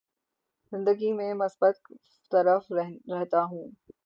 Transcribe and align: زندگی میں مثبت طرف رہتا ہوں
زندگی 0.71 1.11
میں 1.13 1.33
مثبت 1.33 1.75
طرف 2.31 2.71
رہتا 2.71 3.43
ہوں 3.43 3.67